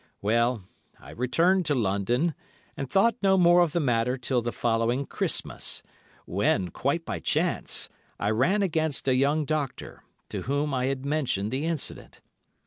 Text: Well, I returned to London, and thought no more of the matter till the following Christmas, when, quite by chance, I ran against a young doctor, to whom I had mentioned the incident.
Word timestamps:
Well, 0.19 0.63
I 0.99 1.11
returned 1.11 1.67
to 1.67 1.75
London, 1.75 2.33
and 2.75 2.89
thought 2.89 3.15
no 3.21 3.37
more 3.37 3.61
of 3.61 3.71
the 3.71 3.79
matter 3.79 4.17
till 4.17 4.41
the 4.41 4.51
following 4.51 5.05
Christmas, 5.05 5.83
when, 6.25 6.69
quite 6.71 7.05
by 7.05 7.19
chance, 7.19 7.87
I 8.19 8.31
ran 8.31 8.63
against 8.63 9.07
a 9.07 9.13
young 9.13 9.45
doctor, 9.45 10.03
to 10.29 10.41
whom 10.41 10.73
I 10.73 10.85
had 10.87 11.05
mentioned 11.05 11.51
the 11.51 11.67
incident. 11.67 12.19